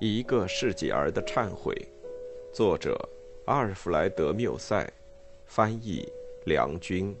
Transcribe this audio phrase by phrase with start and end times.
[0.00, 1.74] 一个世纪儿的忏悔，
[2.52, 2.96] 作者
[3.46, 4.88] 阿尔弗莱德·缪塞，
[5.44, 6.08] 翻译
[6.44, 7.12] 梁军。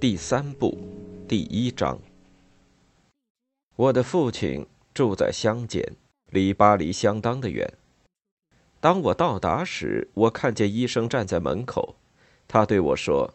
[0.00, 0.76] 第三部，
[1.28, 1.96] 第一章。
[3.76, 5.94] 我的父亲住在乡间，
[6.30, 7.72] 离巴黎相当的远。
[8.80, 11.94] 当我到达时，我看见医生站在门口，
[12.48, 13.32] 他对我说。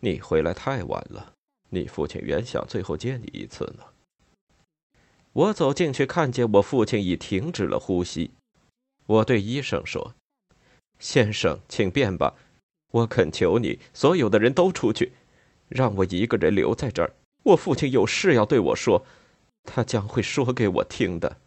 [0.00, 1.34] 你回来太晚了，
[1.70, 3.84] 你父亲原想最后见你一次呢。
[5.32, 8.30] 我走进去，看见我父亲已停止了呼吸。
[9.06, 10.14] 我对医生说
[11.00, 12.36] ：“先生，请便吧，
[12.92, 15.12] 我恳求你，所有的人都出去，
[15.68, 17.12] 让我一个人留在这儿。
[17.42, 19.04] 我父亲有事要对我说，
[19.64, 21.38] 他将会说给我听的。”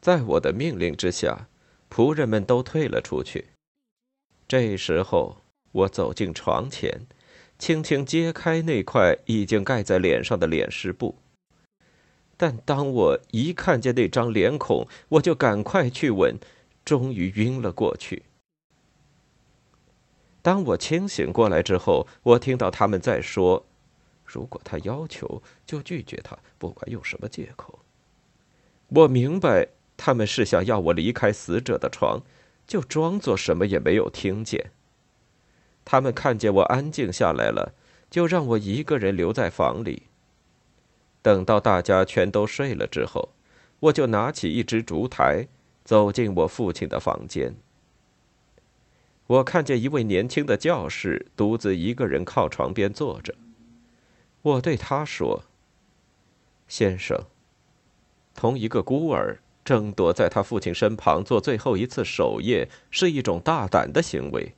[0.00, 1.48] 在我的命令之下，
[1.90, 3.48] 仆人们都退了出去。
[4.48, 5.43] 这时候。
[5.74, 7.06] 我走进床前，
[7.58, 11.16] 轻轻揭开那块已经盖在脸上的脸湿布。
[12.36, 16.36] 但当我一看见那张脸孔，我就赶快去吻，
[16.84, 18.24] 终于晕了过去。
[20.42, 23.64] 当我清醒过来之后，我听到他们在说
[24.24, 27.78] ：“如果他要求，就拒绝他，不管用什么借口。”
[28.88, 32.20] 我明白，他们是想要我离开死者的床，
[32.66, 34.70] 就装作什么也没有听见。
[35.84, 37.74] 他们看见我安静下来了，
[38.10, 40.04] 就让我一个人留在房里。
[41.20, 43.30] 等到大家全都睡了之后，
[43.80, 45.48] 我就拿起一只烛台，
[45.84, 47.54] 走进我父亲的房间。
[49.26, 53.34] 我看见一位年轻的教士独自一个人靠床边坐着。
[54.42, 55.44] 我对他说
[56.68, 57.24] ：“先生，
[58.34, 64.54] 同一个孤儿争夺在他父亲身旁做最后一次守夜，是一种大胆的行为。”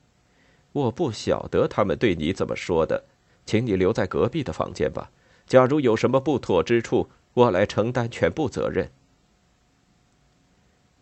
[0.76, 3.02] 我不晓得他们对你怎么说的，
[3.46, 5.10] 请你留在隔壁的房间吧。
[5.46, 8.90] 假如有什么不妥之处，我来承担全部责任。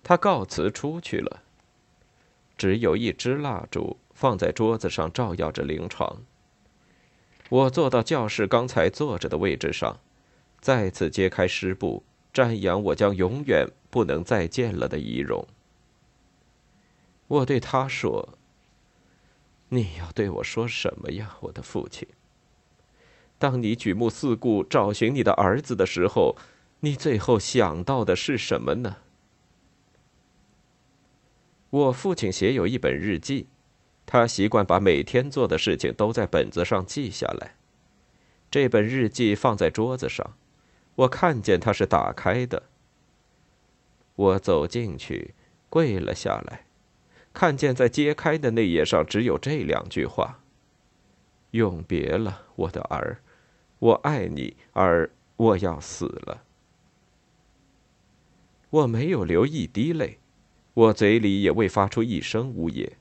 [0.04, 1.42] 他告辞出去了。
[2.56, 6.22] 只有一支蜡烛放在桌子上，照耀着灵床。
[7.48, 9.98] 我坐到教室刚才坐着的位置上，
[10.60, 15.44] 再次揭开湿布，瞻仰我将永远不能再见了的仪容。
[17.26, 18.38] 我对他说。
[19.74, 22.06] 你要对我说什么呀，我的父亲？
[23.40, 26.36] 当你举目四顾找寻你的儿子的时候，
[26.78, 28.98] 你最后想到的是什么呢？
[31.70, 33.48] 我父亲写有一本日记，
[34.06, 37.56] 他习惯把每天做的事情都在本子上记下来。
[38.48, 40.36] 这本日记放在桌子上，
[40.94, 42.62] 我看见它是打开的。
[44.14, 45.34] 我走进去，
[45.68, 46.66] 跪了下来。
[47.34, 50.40] 看见在揭开的那页上只有这两句话
[51.50, 53.20] ：“永别了，我的儿，
[53.80, 56.44] 我爱你，而我要死了。”
[58.70, 60.18] 我没有流一滴泪，
[60.74, 62.92] 我嘴里也未发出一声呜咽，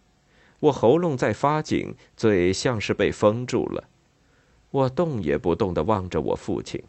[0.60, 3.88] 我喉咙在发紧，嘴像是被封住了。
[4.72, 6.84] 我动也不动的望着我父亲，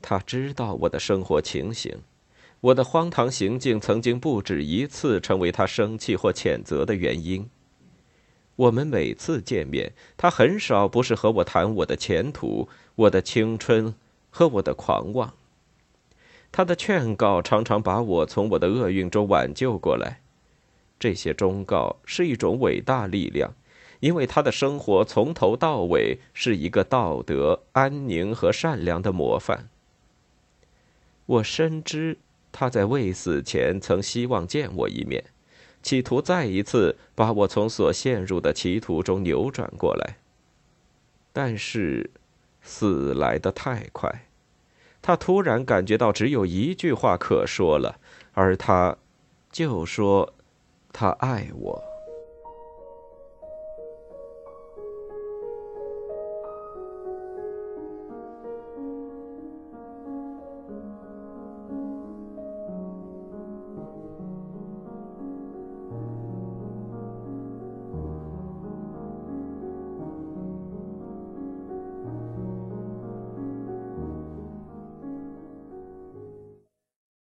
[0.00, 1.98] 他知道我的生活情形。
[2.64, 7.50] 我的荒唐行径曾经不止一次成为他生气或谴责的原因。
[8.56, 13.94] 我们每次见面，他很少不是和我谈我的前途、我的青春
[14.30, 15.34] 和我的狂妄。
[16.50, 20.20] 他的劝告常常把我从我的厄运中挽救过来。
[20.98, 23.52] 这些忠告是一种伟大力量，
[24.00, 29.68] 因为他的生活从头到尾是一个道德、安宁和善良的模范。
[31.26, 32.16] 我深知。
[32.56, 35.24] 他在未死前曾希望见我一面，
[35.82, 40.18] 企图再一次把我从所陷入的歧途中扭转过来。
[41.32, 42.12] 但是，
[42.62, 44.28] 死来得太快，
[45.02, 47.98] 他突然感觉到只有一句话可说了，
[48.34, 48.96] 而他，
[49.50, 50.32] 就说，
[50.92, 51.93] 他爱我。